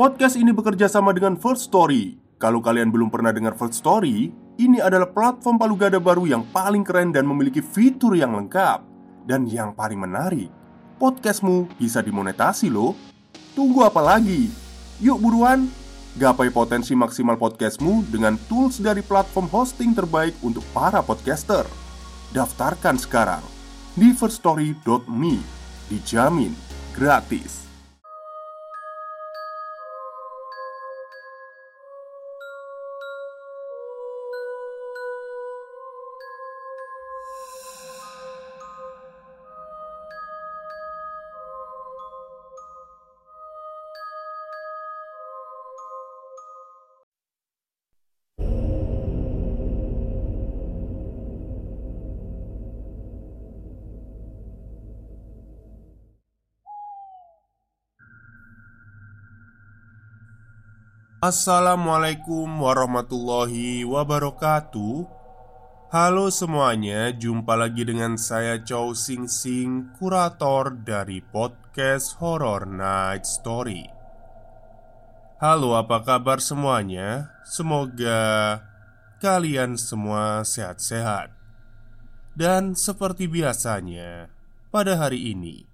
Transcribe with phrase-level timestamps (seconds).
[0.00, 2.16] Podcast ini bekerja sama dengan First Story.
[2.40, 6.80] Kalau kalian belum pernah dengar First Story, ini adalah platform palu gada baru yang paling
[6.80, 8.80] keren dan memiliki fitur yang lengkap.
[9.28, 10.48] Dan yang paling menarik,
[10.96, 12.96] podcastmu bisa dimonetasi loh.
[13.52, 14.48] Tunggu apa lagi?
[15.04, 15.68] Yuk buruan,
[16.16, 21.68] gapai potensi maksimal podcastmu dengan tools dari platform hosting terbaik untuk para podcaster.
[22.32, 23.44] Daftarkan sekarang
[24.00, 25.36] di firststory.me.
[25.92, 26.56] Dijamin
[26.96, 27.69] gratis.
[61.20, 65.04] Assalamualaikum warahmatullahi wabarakatuh.
[65.92, 73.84] Halo semuanya, jumpa lagi dengan saya Chow Sing Sing, kurator dari podcast Horror Night Story.
[75.44, 77.36] Halo apa kabar semuanya?
[77.44, 78.64] Semoga
[79.20, 81.36] kalian semua sehat-sehat.
[82.32, 84.32] Dan seperti biasanya,
[84.72, 85.68] pada hari ini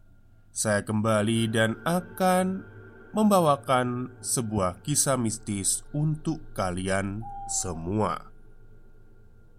[0.51, 2.76] Saya kembali dan akan
[3.17, 8.29] membawakan sebuah kisah mistis untuk kalian semua.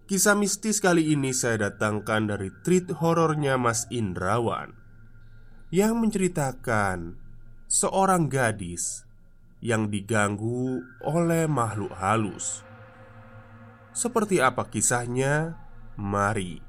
[0.05, 4.77] Kisah mistis kali ini saya datangkan dari treat horornya Mas Indrawan
[5.73, 7.17] yang menceritakan
[7.65, 9.09] seorang gadis
[9.57, 12.61] yang diganggu oleh makhluk halus.
[13.89, 15.57] Seperti apa kisahnya?
[15.97, 16.61] Mari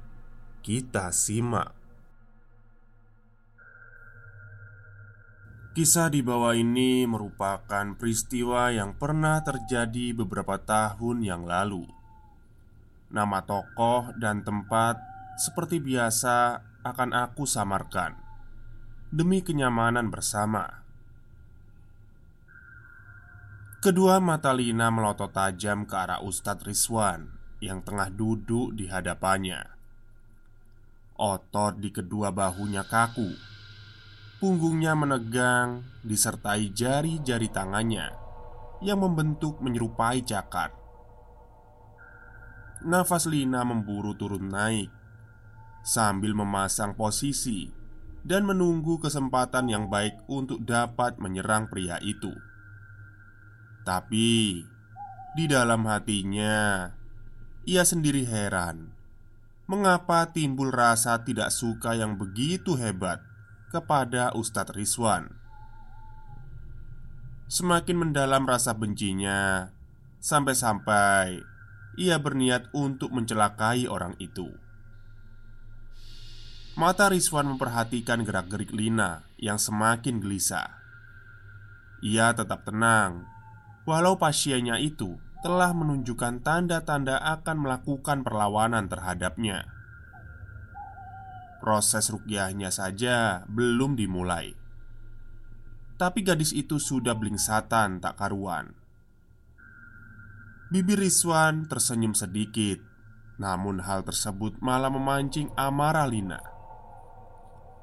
[0.65, 1.78] kita simak.
[5.79, 11.87] Kisah di bawah ini merupakan peristiwa yang pernah terjadi beberapa tahun yang lalu.
[13.07, 14.99] Nama tokoh dan tempat
[15.39, 18.11] seperti biasa akan aku samarkan
[19.07, 20.83] demi kenyamanan bersama.
[23.79, 27.31] Kedua mata Lina melotot tajam ke arah Ustadz Rizwan
[27.63, 29.63] yang tengah duduk di hadapannya.
[31.15, 33.58] Otot di kedua bahunya kaku
[34.39, 38.07] Punggungnya menegang, disertai jari-jari tangannya
[38.79, 40.71] yang membentuk menyerupai cakar.
[42.87, 44.87] Nafas Lina memburu turun naik
[45.83, 47.67] sambil memasang posisi
[48.23, 52.31] dan menunggu kesempatan yang baik untuk dapat menyerang pria itu.
[53.83, 54.63] Tapi
[55.35, 56.87] di dalam hatinya,
[57.67, 58.95] ia sendiri heran
[59.67, 63.28] mengapa timbul rasa tidak suka yang begitu hebat
[63.69, 65.29] kepada Ustadz Rizwan.
[67.49, 69.73] Semakin mendalam rasa bencinya,
[70.21, 71.41] sampai-sampai
[71.97, 74.53] ia berniat untuk mencelakai orang itu.
[76.77, 80.79] Mata Rizwan memperhatikan gerak-gerik Lina yang semakin gelisah.
[81.99, 83.27] Ia tetap tenang,
[83.83, 89.78] walau pasiennya itu telah menunjukkan tanda-tanda akan melakukan perlawanan terhadapnya.
[91.59, 94.55] Proses rukyahnya saja belum dimulai.
[95.99, 98.71] Tapi gadis itu sudah blingsatan tak karuan.
[100.71, 102.77] Bibir Rizwan tersenyum sedikit
[103.41, 106.39] Namun hal tersebut malah memancing amarah Lina.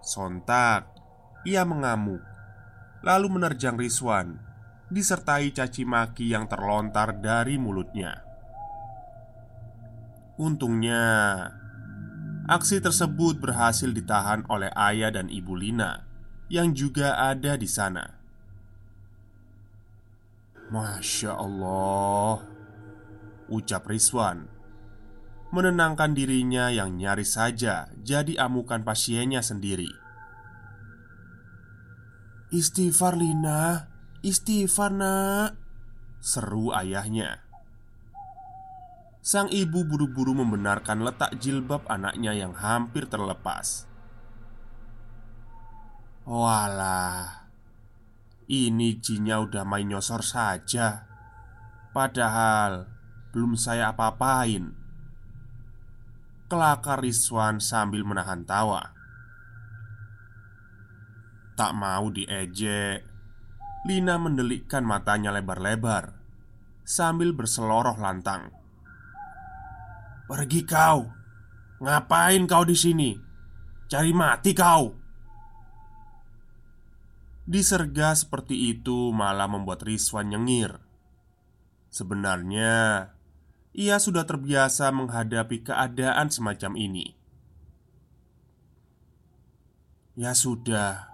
[0.01, 0.87] Sontak
[1.45, 2.23] Ia mengamuk
[3.03, 4.39] Lalu menerjang Rizwan
[4.87, 8.23] Disertai caci maki yang terlontar dari mulutnya.
[10.39, 11.03] Untungnya
[12.47, 16.07] Aksi tersebut berhasil ditahan oleh ayah dan ibu Lina
[16.47, 18.07] yang juga ada di sana.
[20.71, 22.47] Masya Allah,
[23.51, 24.47] ucap Rizwan,
[25.51, 29.91] menenangkan dirinya yang nyaris saja jadi amukan pasiennya sendiri.
[32.55, 33.91] Istighfar, Lina,
[34.23, 35.59] istighfar, Nak,
[36.23, 37.46] seru ayahnya.
[39.27, 43.91] Sang ibu buru-buru membenarkan letak jilbab anaknya yang hampir terlepas.
[46.23, 47.51] Walah,
[48.47, 51.11] ini jinnya udah main nyosor saja.
[51.91, 52.87] Padahal
[53.35, 54.71] belum saya apa-apain.
[56.47, 58.95] Kelakar Rizwan sambil menahan tawa.
[61.59, 63.03] Tak mau diejek,
[63.91, 66.15] Lina mendelikkan matanya lebar-lebar
[66.87, 68.66] sambil berseloroh lantang.
[70.27, 71.07] Pergi kau.
[71.79, 73.15] Ngapain kau di sini?
[73.87, 74.91] Cari mati kau.
[77.47, 80.83] Diserga seperti itu malah membuat Rizwan nyengir.
[81.95, 83.15] Sebenarnya,
[83.71, 87.15] ia sudah terbiasa menghadapi keadaan semacam ini.
[90.19, 91.13] Ya sudah,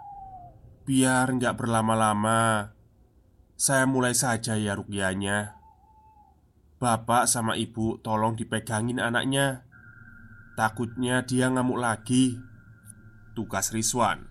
[0.88, 2.72] biar nggak berlama-lama,
[3.60, 5.61] saya mulai saja ya rukyanya.
[6.82, 9.62] Bapak sama ibu tolong dipegangin anaknya.
[10.58, 12.42] Takutnya dia ngamuk lagi.
[13.38, 14.26] Tugas Rizwan.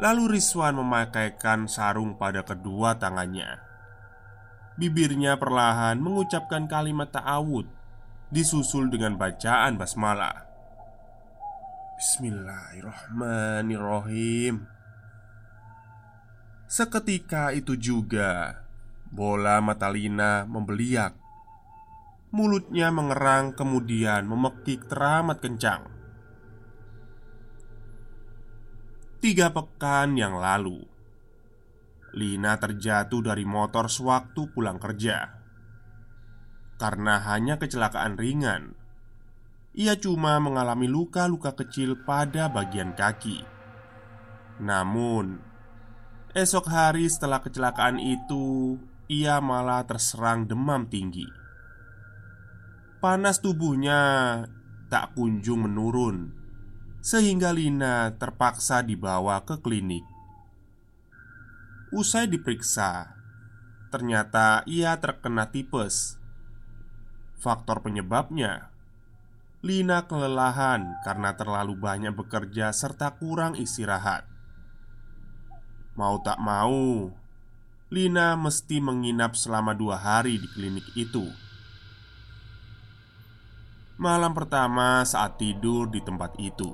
[0.00, 3.60] Lalu Rizwan memakaikan sarung pada kedua tangannya.
[4.80, 7.68] Bibirnya perlahan mengucapkan kalimat ta'awud
[8.32, 10.48] Disusul dengan bacaan basmalah
[12.00, 14.64] Bismillahirrahmanirrahim
[16.64, 18.64] Seketika itu juga
[19.12, 21.12] Bola mata Lina membeliak.
[22.32, 25.84] Mulutnya mengerang kemudian memekik teramat kencang.
[29.20, 30.80] Tiga pekan yang lalu
[32.16, 35.28] Lina terjatuh dari motor sewaktu pulang kerja.
[36.80, 38.72] Karena hanya kecelakaan ringan
[39.76, 43.44] Ia cuma mengalami luka-luka kecil pada bagian kaki.
[44.64, 45.36] Namun
[46.32, 48.80] Esok hari setelah kecelakaan itu
[49.12, 51.28] Ia malah terserang demam tinggi
[53.04, 54.00] Panas tubuhnya
[54.88, 56.32] tak kunjung menurun
[57.02, 60.06] sehingga Lina terpaksa dibawa ke klinik.
[61.90, 63.18] Usai diperiksa,
[63.90, 66.16] ternyata ia terkena tipes.
[67.42, 68.70] Faktor penyebabnya,
[69.66, 74.24] Lina kelelahan karena terlalu banyak bekerja serta kurang istirahat.
[75.98, 77.10] Mau tak mau,
[77.92, 81.28] Lina mesti menginap selama dua hari di klinik itu.
[84.00, 86.72] Malam pertama saat tidur di tempat itu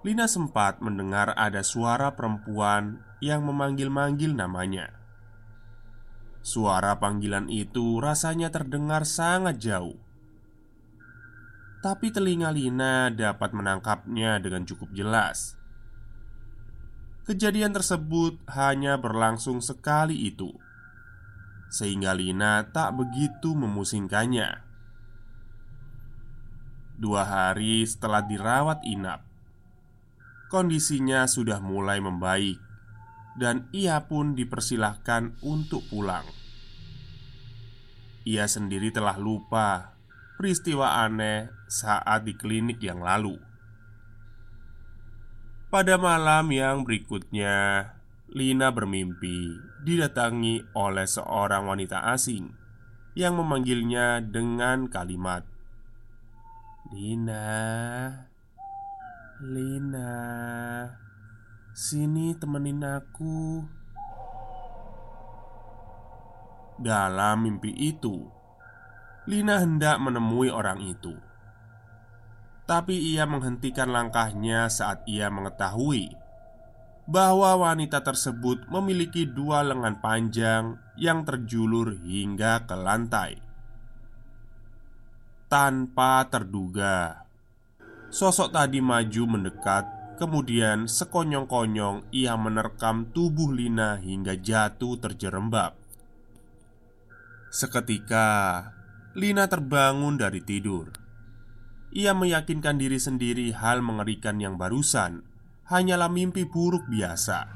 [0.00, 4.96] Lina sempat mendengar ada suara perempuan yang memanggil-manggil namanya.
[6.40, 10.00] Suara panggilan itu rasanya terdengar sangat jauh,
[11.84, 15.59] tapi telinga Lina dapat menangkapnya dengan cukup jelas.
[17.28, 20.50] Kejadian tersebut hanya berlangsung sekali itu,
[21.68, 24.64] sehingga Lina tak begitu memusingkannya.
[27.00, 29.24] Dua hari setelah dirawat inap,
[30.48, 32.58] kondisinya sudah mulai membaik,
[33.38, 36.24] dan ia pun dipersilahkan untuk pulang.
[38.24, 39.96] Ia sendiri telah lupa
[40.36, 43.49] peristiwa aneh saat di klinik yang lalu.
[45.70, 47.86] Pada malam yang berikutnya,
[48.34, 49.54] Lina bermimpi
[49.86, 52.50] didatangi oleh seorang wanita asing
[53.14, 55.46] yang memanggilnya dengan kalimat
[56.90, 57.54] "Lina,
[59.46, 60.10] Lina,
[61.70, 63.62] sini temenin aku.
[66.82, 68.26] Dalam mimpi itu,
[69.30, 71.29] Lina hendak menemui orang itu.
[72.70, 76.14] Tapi ia menghentikan langkahnya saat ia mengetahui
[77.10, 83.42] bahwa wanita tersebut memiliki dua lengan panjang yang terjulur hingga ke lantai.
[85.50, 87.26] Tanpa terduga,
[88.06, 95.74] Sosok tadi maju mendekat Kemudian sekonyong-konyong ia menerkam tubuh Lina hingga jatuh terjerembab
[97.50, 98.62] Seketika
[99.18, 100.99] Lina terbangun dari tidur
[101.90, 105.26] Ia meyakinkan diri sendiri hal mengerikan yang barusan
[105.66, 107.46] Hanyalah mimpi buruk biasa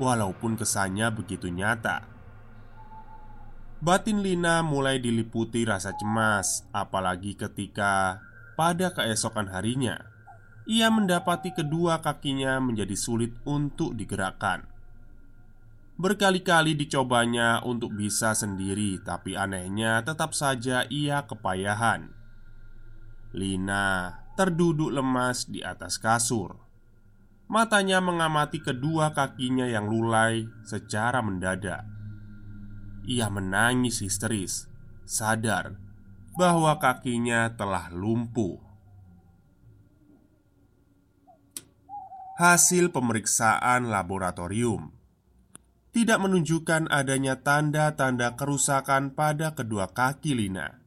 [0.00, 2.08] Walaupun kesannya begitu nyata
[3.80, 8.20] Batin Lina mulai diliputi rasa cemas Apalagi ketika
[8.60, 10.04] pada keesokan harinya,
[10.68, 14.68] ia mendapati kedua kakinya menjadi sulit untuk digerakkan.
[15.96, 22.19] Berkali-kali dicobanya untuk bisa sendiri, tapi anehnya tetap saja ia kepayahan.
[23.30, 26.58] Lina terduduk lemas di atas kasur.
[27.50, 31.82] Matanya mengamati kedua kakinya yang lulai secara mendadak.
[33.06, 34.70] Ia menangis histeris,
[35.02, 35.78] sadar
[36.38, 38.58] bahwa kakinya telah lumpuh.
[42.38, 44.94] Hasil pemeriksaan laboratorium
[45.90, 50.80] tidak menunjukkan adanya tanda-tanda kerusakan pada kedua kaki Lina.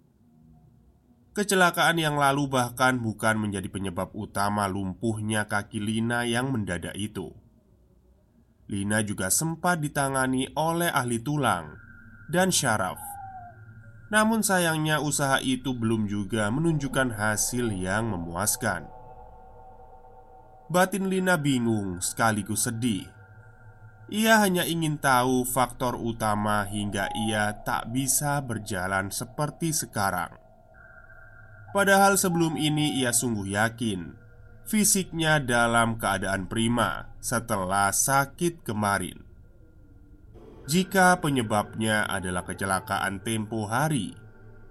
[1.34, 7.34] Kecelakaan yang lalu bahkan bukan menjadi penyebab utama lumpuhnya kaki Lina yang mendadak itu.
[8.70, 11.74] Lina juga sempat ditangani oleh ahli tulang
[12.30, 13.02] dan syaraf
[14.14, 18.86] namun sayangnya usaha itu belum juga menunjukkan hasil yang memuaskan
[20.70, 23.06] Batin Lina bingung sekaligus sedih.
[24.10, 30.43] Ia hanya ingin tahu faktor utama hingga ia tak bisa berjalan seperti sekarang.
[31.74, 34.24] Padahal sebelum ini ia sungguh yakin
[34.64, 39.22] fisiknya dalam keadaan prima setelah sakit kemarin.
[40.64, 44.16] Jika penyebabnya adalah kecelakaan tempo hari,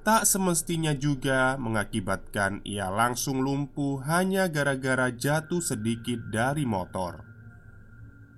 [0.02, 7.28] tak semestinya juga mengakibatkan ia langsung lumpuh hanya gara-gara jatuh sedikit dari motor.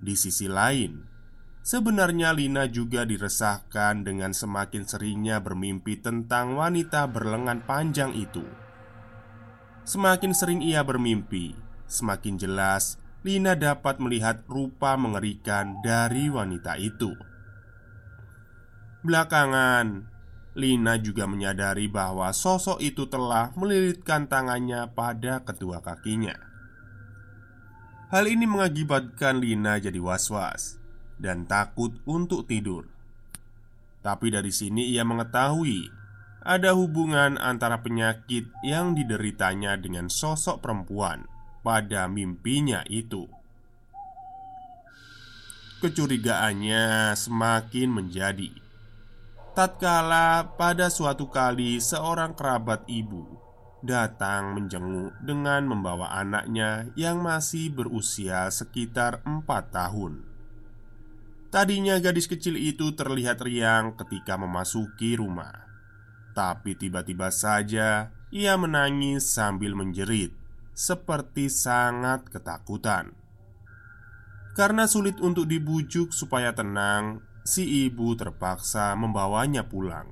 [0.03, 1.14] Di sisi lain,
[1.65, 8.45] sebenarnya Lina juga diresahkan dengan semakin seringnya bermimpi tentang wanita berlengan panjang itu.
[9.81, 11.57] Semakin sering ia bermimpi,
[11.89, 17.17] semakin jelas Lina dapat melihat rupa mengerikan dari wanita itu.
[19.01, 20.05] Belakangan,
[20.53, 26.37] Lina juga menyadari bahwa sosok itu telah melilitkan tangannya pada kedua kakinya.
[28.13, 30.84] Hal ini mengakibatkan Lina jadi was-was
[31.21, 32.87] dan takut untuk tidur.
[34.05, 35.89] Tapi dari sini ia mengetahui
[36.45, 41.25] ada hubungan antara penyakit yang dideritanya dengan sosok perempuan
[41.65, 43.25] pada mimpinya itu.
[45.81, 48.53] Kecurigaannya semakin menjadi.
[49.57, 53.45] Tatkala pada suatu kali seorang kerabat ibu
[53.85, 60.34] datang menjenguk dengan membawa anaknya yang masih berusia sekitar empat tahun.
[61.53, 65.65] Tadinya gadis kecil itu terlihat riang ketika memasuki rumah.
[66.35, 70.35] Tapi tiba-tiba saja ia menangis sambil menjerit,
[70.75, 73.15] seperti sangat ketakutan.
[74.55, 80.11] Karena sulit untuk dibujuk supaya tenang, si ibu terpaksa membawanya pulang.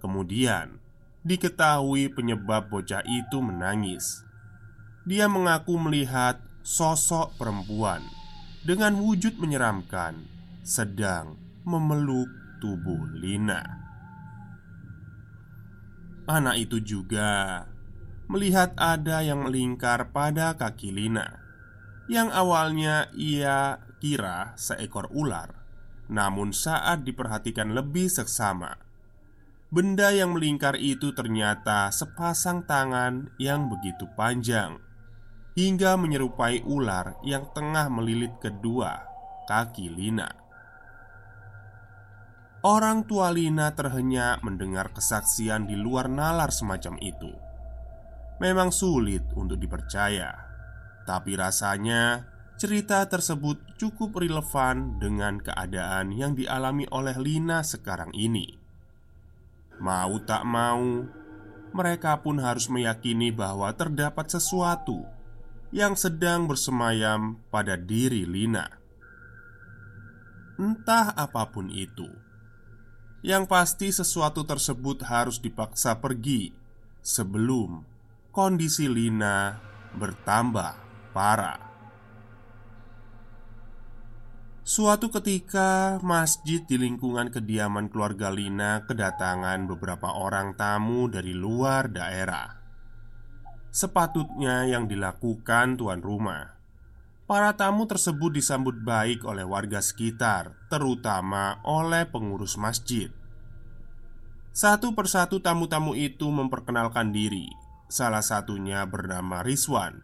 [0.00, 0.80] Kemudian,
[1.20, 4.24] diketahui penyebab bocah itu menangis.
[5.04, 8.19] Dia mengaku melihat sosok perempuan
[8.60, 10.20] dengan wujud menyeramkan
[10.60, 12.28] sedang memeluk
[12.60, 13.64] tubuh Lina.
[16.28, 17.64] Anak itu juga
[18.30, 21.42] melihat ada yang melingkar pada kaki Lina
[22.06, 25.50] Yang awalnya ia kira seekor ular
[26.06, 28.78] Namun saat diperhatikan lebih seksama
[29.74, 34.78] Benda yang melingkar itu ternyata sepasang tangan yang begitu panjang
[35.58, 39.02] Hingga menyerupai ular yang tengah melilit kedua
[39.50, 40.40] kaki Lina
[42.60, 47.32] Orang tua Lina terhenyak mendengar kesaksian di luar nalar semacam itu.
[48.36, 50.28] Memang sulit untuk dipercaya,
[51.08, 52.28] tapi rasanya
[52.60, 58.52] cerita tersebut cukup relevan dengan keadaan yang dialami oleh Lina sekarang ini.
[59.80, 61.08] Mau tak mau,
[61.72, 65.08] mereka pun harus meyakini bahwa terdapat sesuatu
[65.70, 68.66] yang sedang bersemayam pada diri Lina.
[70.60, 72.10] Entah apa pun itu
[73.20, 76.56] yang pasti sesuatu tersebut harus dipaksa pergi
[77.00, 77.80] Sebelum
[78.28, 79.56] kondisi Lina
[79.96, 80.72] bertambah
[81.16, 81.70] parah
[84.60, 92.59] Suatu ketika, masjid di lingkungan kediaman keluarga Lina kedatangan beberapa orang tamu dari luar daerah.
[93.70, 96.60] Sepatutnya yang dilakukan tuan rumah
[97.30, 103.06] Para tamu tersebut disambut baik oleh warga sekitar, terutama oleh pengurus masjid.
[104.50, 107.46] Satu persatu tamu-tamu itu memperkenalkan diri.
[107.86, 110.02] Salah satunya bernama Rizwan,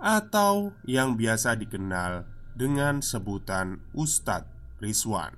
[0.00, 2.24] atau yang biasa dikenal
[2.56, 5.36] dengan sebutan Ustadz Rizwan.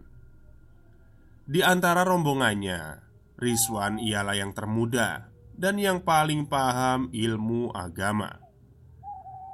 [1.43, 3.03] Di antara rombongannya,
[3.35, 8.41] Rizwan ialah yang termuda dan yang paling paham ilmu agama.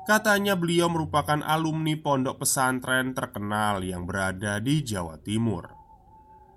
[0.03, 5.71] Katanya beliau merupakan alumni pondok pesantren terkenal yang berada di Jawa Timur.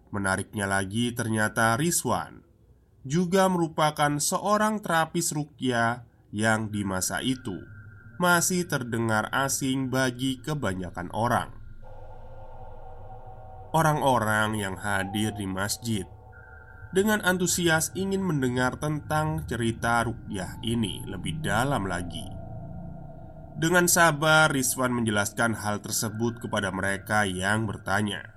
[0.10, 2.42] Menariknya lagi, ternyata Rizwan
[3.06, 7.62] juga merupakan seorang terapis rukyah yang di masa itu
[8.18, 11.54] masih terdengar asing bagi kebanyakan orang.
[13.76, 16.08] Orang-orang yang hadir di masjid
[16.96, 22.24] dengan antusias ingin mendengar tentang cerita rukyah ini lebih dalam lagi.
[23.60, 28.32] Dengan sabar, Rizwan menjelaskan hal tersebut kepada mereka yang bertanya.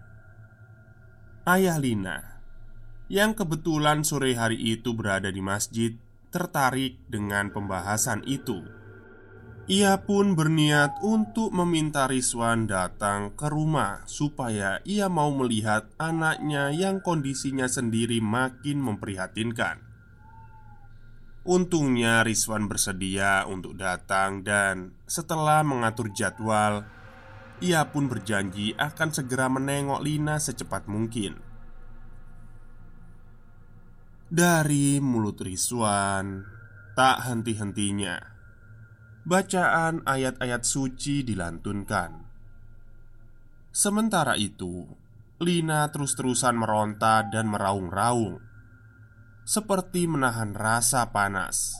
[1.46, 2.42] Ayah Lina,
[3.06, 5.94] yang kebetulan sore hari itu berada di masjid,
[6.34, 8.77] tertarik dengan pembahasan itu.
[9.68, 17.04] Ia pun berniat untuk meminta Rizwan datang ke rumah supaya ia mau melihat anaknya yang
[17.04, 19.84] kondisinya sendiri makin memprihatinkan.
[21.44, 26.84] Untungnya Rizwan bersedia untuk datang dan setelah mengatur jadwal
[27.64, 31.40] Ia pun berjanji akan segera menengok Lina secepat mungkin
[34.28, 36.44] Dari mulut Rizwan
[36.92, 38.38] Tak henti-hentinya
[39.28, 42.16] Bacaan ayat-ayat suci dilantunkan
[43.68, 44.88] Sementara itu
[45.44, 48.40] Lina terus-terusan meronta dan meraung-raung
[49.44, 51.76] seperti menahan rasa panas,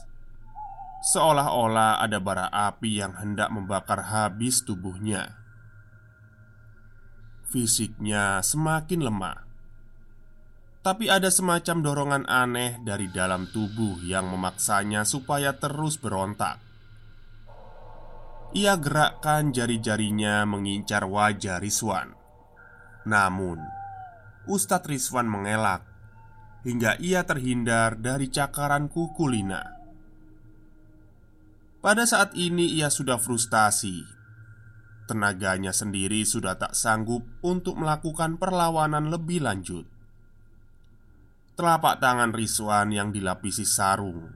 [1.09, 5.37] seolah-olah ada bara api yang hendak membakar habis tubuhnya.
[7.49, 9.37] Fisiknya semakin lemah,
[10.81, 16.68] tapi ada semacam dorongan aneh dari dalam tubuh yang memaksanya supaya terus berontak.
[18.49, 22.17] Ia gerakkan jari-jarinya mengincar wajah Rizwan.
[23.05, 23.61] Namun,
[24.49, 25.85] Ustadz Rizwan mengelak
[26.65, 29.61] hingga ia terhindar dari cakaran kuku Lina.
[31.79, 34.03] Pada saat ini ia sudah frustasi.
[35.05, 39.85] Tenaganya sendiri sudah tak sanggup untuk melakukan perlawanan lebih lanjut.
[41.53, 44.31] Telapak tangan Rizwan yang dilapisi sarung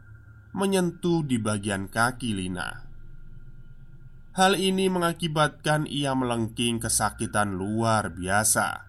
[0.54, 2.83] menyentuh di bagian kaki Lina.
[4.34, 8.82] Hal ini mengakibatkan ia melengking kesakitan luar biasa.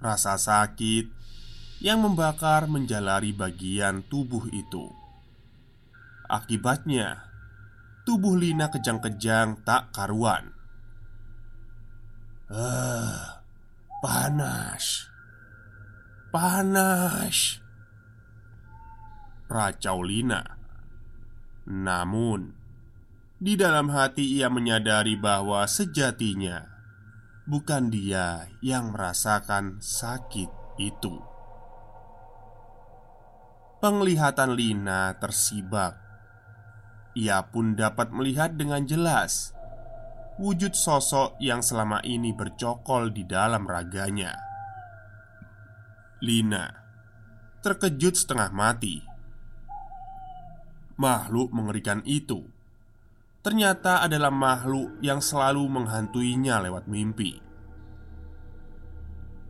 [0.00, 1.12] Rasa sakit
[1.84, 4.88] yang membakar menjalari bagian tubuh itu.
[6.32, 7.28] Akibatnya,
[8.08, 10.56] tubuh Lina kejang-kejang tak karuan.
[12.48, 13.44] Ah,
[14.00, 15.12] panas,
[16.32, 17.60] panas,
[19.44, 20.56] racau Lina.
[21.68, 22.55] Namun,
[23.36, 26.64] di dalam hati ia menyadari bahwa sejatinya
[27.44, 30.48] bukan dia yang merasakan sakit
[30.80, 31.20] itu.
[33.76, 36.00] Penglihatan Lina tersibak.
[37.16, 39.52] Ia pun dapat melihat dengan jelas
[40.36, 44.36] wujud sosok yang selama ini bercokol di dalam raganya.
[46.24, 46.72] Lina
[47.60, 49.04] terkejut setengah mati.
[50.96, 52.55] Makhluk mengerikan itu
[53.46, 57.38] ternyata adalah makhluk yang selalu menghantuinya lewat mimpi.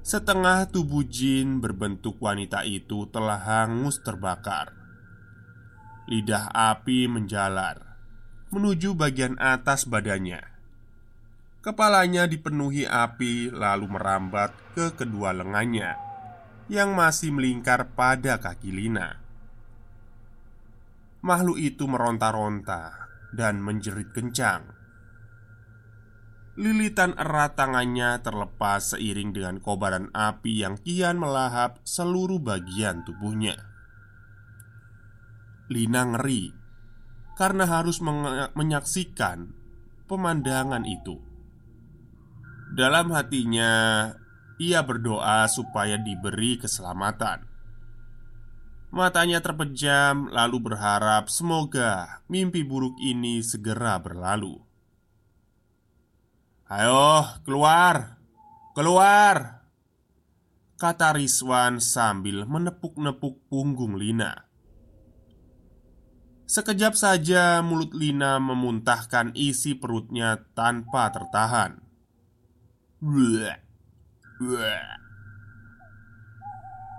[0.05, 4.77] Setengah tubuh jin berbentuk wanita itu telah hangus terbakar.
[6.13, 7.97] Lidah api menjalar
[8.53, 10.45] menuju bagian atas badannya.
[11.65, 15.97] Kepalanya dipenuhi api, lalu merambat ke kedua lengannya
[16.69, 19.25] yang masih melingkar pada kaki Lina.
[21.25, 23.06] Makhluk itu meronta-ronta
[23.37, 24.73] dan menjerit kencang.
[26.57, 33.61] Lilitan erat tangannya terlepas seiring dengan kobaran api yang kian melahap seluruh bagian tubuhnya.
[35.69, 36.57] Lina ngeri
[37.37, 38.01] karena harus
[38.57, 39.53] menyaksikan
[40.09, 41.21] pemandangan itu.
[42.73, 44.11] Dalam hatinya,
[44.57, 47.46] ia berdoa supaya diberi keselamatan.
[48.97, 54.57] Matanya terpejam, lalu berharap semoga mimpi buruk ini segera berlalu.
[56.65, 58.17] "Ayo, keluar,
[58.73, 59.69] keluar!"
[60.81, 64.49] kata Rizwan sambil menepuk-nepuk punggung Lina.
[66.49, 71.85] Sekejap saja mulut Lina memuntahkan isi perutnya tanpa tertahan.
[73.05, 73.61] Bleh.
[74.41, 75.06] Bleh.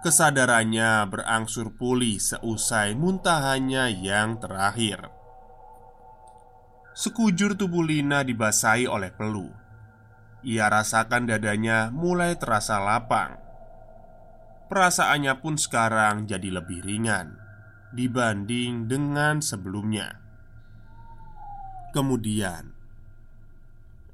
[0.07, 5.11] Kesadarannya berangsur pulih seusai muntahannya yang terakhir.
[6.95, 9.51] Sekujur tubuh Lina dibasahi oleh peluh.
[10.47, 13.35] Ia rasakan dadanya mulai terasa lapang.
[14.71, 17.35] Perasaannya pun sekarang jadi lebih ringan
[17.91, 20.23] dibanding dengan sebelumnya.
[21.91, 22.71] Kemudian,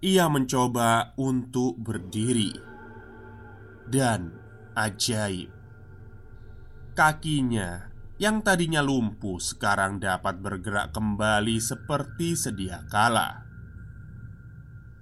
[0.01, 2.49] ia mencoba untuk berdiri,
[3.93, 4.33] dan
[4.73, 5.52] ajaib
[6.93, 7.89] Kakinya
[8.21, 13.49] yang tadinya lumpuh sekarang dapat bergerak kembali seperti sedia kala.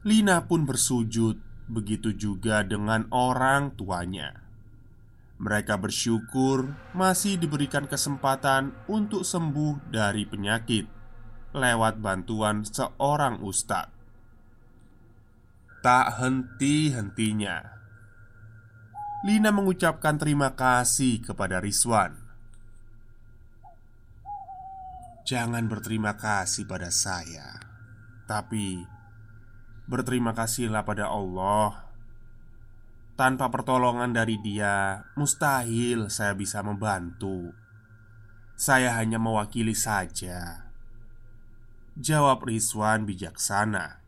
[0.08, 1.36] Lina pun bersujud,
[1.68, 4.40] begitu juga dengan orang tuanya.
[5.36, 10.88] Mereka bersyukur masih diberikan kesempatan untuk sembuh dari penyakit
[11.52, 13.92] lewat bantuan seorang ustadz.
[15.84, 17.81] Tak henti-hentinya
[19.22, 22.18] Lina mengucapkan terima kasih kepada Rizwan.
[25.30, 27.62] Jangan berterima kasih pada saya,
[28.26, 28.82] tapi
[29.86, 31.86] berterima kasihlah pada Allah.
[33.14, 37.54] Tanpa pertolongan dari Dia, mustahil saya bisa membantu.
[38.58, 40.70] Saya hanya mewakili saja
[41.98, 44.06] Jawab Rizwan bijaksana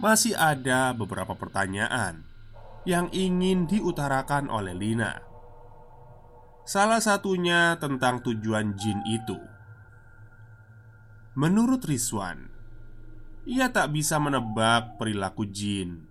[0.00, 2.24] Masih ada beberapa pertanyaan
[2.86, 5.18] Yang ingin diutarakan oleh Lina.
[6.62, 9.34] Salah satunya tentang tujuan jin itu.
[11.34, 12.46] Menurut Rizwan
[13.42, 16.06] Ia tak bisa menebak perilaku jin.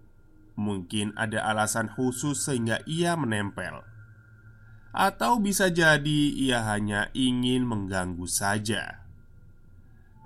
[0.59, 3.79] Mungkin ada alasan khusus sehingga ia menempel.
[4.91, 8.99] Atau bisa jadi ia hanya ingin mengganggu saja.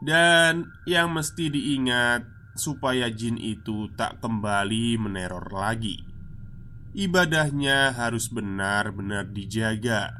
[0.02, 2.26] Dan yang mesti diingat
[2.58, 6.09] Supaya jin itu tak kembali meneror lagi
[6.94, 10.14] Ibadahnya harus benar-benar dijaga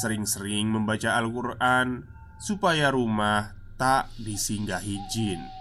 [0.00, 2.08] Sering-sering membaca Al-Quran
[2.40, 5.58] Supaya rumah tak disinggahi jin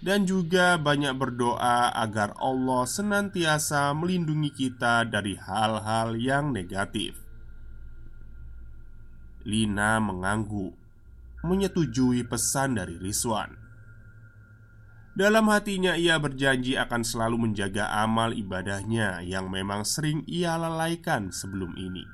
[0.00, 7.20] dan juga banyak berdoa agar Allah senantiasa melindungi kita dari hal-hal yang negatif.
[9.44, 10.72] Lina mengangguk,
[11.44, 13.56] menyetujui pesan dari Rizwan.
[15.20, 21.76] Dalam hatinya, ia berjanji akan selalu menjaga amal ibadahnya yang memang sering ia lalaikan sebelum
[21.76, 22.08] ini,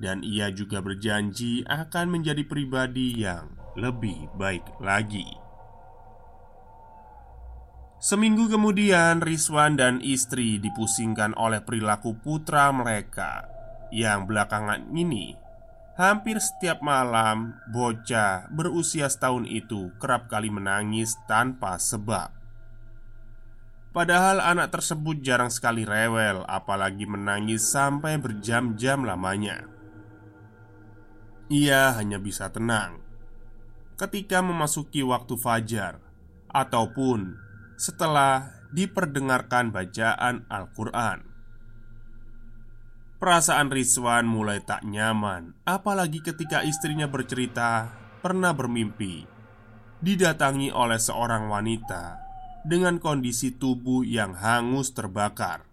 [0.00, 5.28] dan ia juga berjanji akan menjadi pribadi yang lebih baik lagi.
[8.00, 13.44] Seminggu kemudian, Rizwan dan istri dipusingkan oleh perilaku putra mereka
[13.92, 15.36] yang belakangan ini
[15.98, 22.30] hampir setiap malam bocah berusia setahun itu kerap kali menangis tanpa sebab.
[23.90, 29.66] Padahal anak tersebut jarang sekali rewel, apalagi menangis sampai berjam-jam lamanya.
[31.50, 33.02] Ia hanya bisa tenang
[34.00, 36.00] ketika memasuki waktu fajar
[36.48, 37.36] ataupun
[37.76, 41.29] setelah diperdengarkan bacaan Al-Quran.
[43.20, 47.92] Perasaan Rizwan mulai tak nyaman, apalagi ketika istrinya bercerita
[48.24, 49.28] pernah bermimpi
[50.00, 52.16] didatangi oleh seorang wanita
[52.64, 55.68] dengan kondisi tubuh yang hangus terbakar.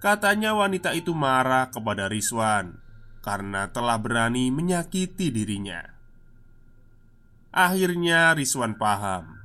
[0.00, 2.80] Katanya, wanita itu marah kepada Rizwan
[3.20, 5.84] karena telah berani menyakiti dirinya.
[7.52, 9.36] Akhirnya, Rizwan paham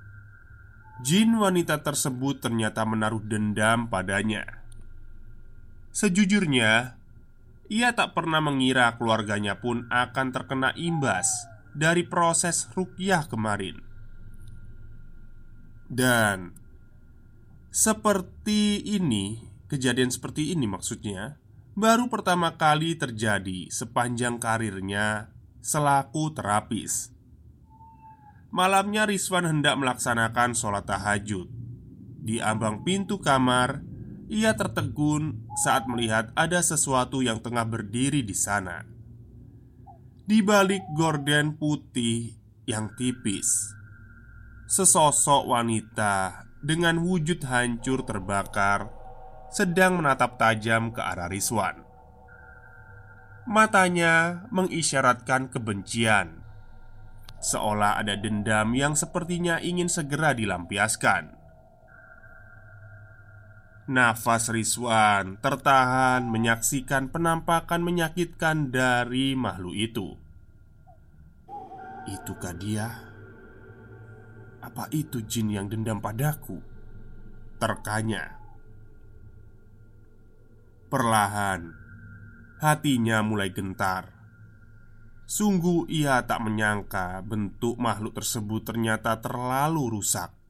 [1.03, 4.62] Jin wanita tersebut ternyata menaruh dendam padanya.
[5.93, 6.97] Sejujurnya,
[7.69, 11.29] ia tak pernah mengira keluarganya pun akan terkena imbas
[11.77, 13.77] dari proses rukyah kemarin.
[15.85, 16.57] Dan
[17.69, 19.37] seperti ini,
[19.69, 21.37] kejadian seperti ini maksudnya,
[21.77, 25.29] baru pertama kali terjadi sepanjang karirnya
[25.61, 27.13] selaku terapis.
[28.53, 31.49] Malamnya Rizwan hendak melaksanakan sholat tahajud
[32.21, 33.81] Di ambang pintu kamar
[34.31, 38.87] Ia tertegun saat melihat ada sesuatu yang tengah berdiri di sana.
[40.23, 42.31] Di balik gorden putih
[42.63, 43.75] yang tipis
[44.71, 48.87] Sesosok wanita dengan wujud hancur terbakar
[49.51, 51.83] Sedang menatap tajam ke arah Rizwan.
[53.43, 56.39] Matanya mengisyaratkan kebencian
[57.43, 61.42] Seolah ada dendam yang sepertinya ingin segera dilampiaskan
[63.83, 70.15] Nafas Rizwan tertahan menyaksikan penampakan menyakitkan dari makhluk itu
[72.07, 72.87] Itukah dia?
[74.63, 76.63] Apa itu jin yang dendam padaku?
[77.59, 78.39] Terkanya
[80.87, 81.75] Perlahan
[82.63, 84.15] Hatinya mulai gentar
[85.27, 90.42] Sungguh ia tak menyangka bentuk makhluk tersebut ternyata terlalu rusak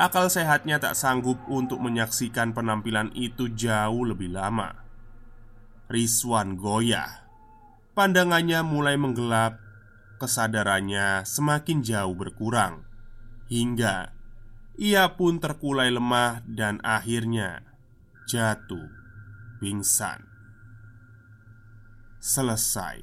[0.00, 4.72] Akal sehatnya tak sanggup untuk menyaksikan penampilan itu jauh lebih lama.
[5.92, 7.28] Rizwan goyah.
[7.92, 9.60] Pandangannya mulai menggelap
[10.20, 12.84] Kesadarannya semakin jauh berkurang.
[13.48, 14.12] Hingga
[14.76, 17.64] ia pun terkulai lemah dan akhirnya
[18.28, 18.84] jatuh
[19.64, 20.28] pingsan.
[22.20, 23.00] Selesai.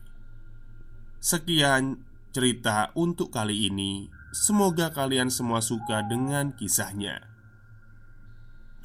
[1.17, 4.16] Sekian cerita untuk kali ini.
[4.37, 7.25] Semoga kalian semua suka dengan kisahnya.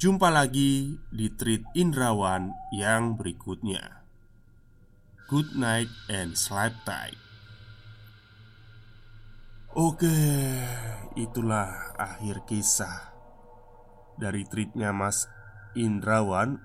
[0.01, 4.01] Jumpa lagi di treat Indrawan yang berikutnya.
[5.29, 7.21] Good night and sleep tight.
[9.77, 10.17] Oke,
[11.13, 13.13] itulah akhir kisah
[14.17, 15.29] dari treatnya Mas
[15.77, 16.57] Indrawan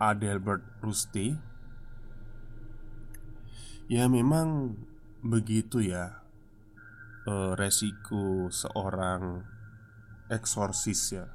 [0.00, 1.36] Adelbert Rusti
[3.92, 4.80] Ya memang
[5.20, 6.21] begitu ya
[7.26, 9.42] e, Resiko seorang
[10.32, 11.26] eksorsis ya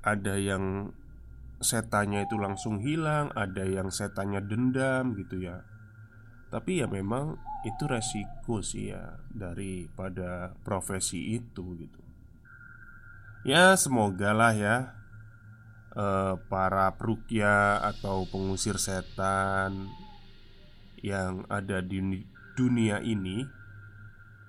[0.00, 0.96] Ada yang
[1.60, 5.60] setannya itu langsung hilang, ada yang setannya dendam gitu ya.
[6.48, 7.36] Tapi ya memang
[7.68, 12.00] itu resiko sih ya daripada profesi itu gitu.
[13.44, 14.76] Ya semoga lah ya
[15.92, 19.92] eh, para perukia atau pengusir setan
[21.04, 22.24] yang ada di
[22.56, 23.59] dunia ini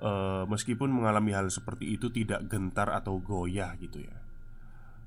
[0.01, 4.17] eh, meskipun mengalami hal seperti itu tidak gentar atau goyah gitu ya.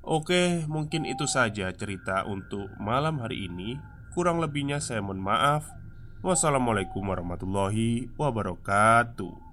[0.04, 3.80] Oke, mungkin itu saja cerita untuk malam hari ini.
[4.12, 5.66] Kurang lebihnya saya mohon maaf.
[6.24, 9.43] Wassalamualaikum warahmatullahi wabarakatuh.